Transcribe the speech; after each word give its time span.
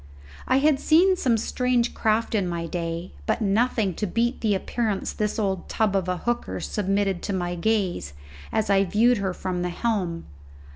I 0.47 0.57
had 0.57 0.79
seen 0.79 1.15
some 1.15 1.37
strange 1.37 1.93
craft 1.93 2.33
in 2.33 2.47
my 2.47 2.65
day; 2.65 3.11
but 3.27 3.39
nothing 3.39 3.93
to 3.97 4.07
beat 4.07 4.41
the 4.41 4.55
appearance 4.55 5.13
this 5.13 5.37
old 5.37 5.69
tub 5.69 5.95
of 5.95 6.09
a 6.09 6.17
hooker 6.17 6.59
submitted 6.59 7.21
to 7.21 7.33
my 7.33 7.53
gaze 7.53 8.13
as 8.51 8.71
I 8.71 8.83
viewed 8.83 9.19
her 9.19 9.31
from 9.31 9.61
the 9.61 9.69
helm. 9.69 10.25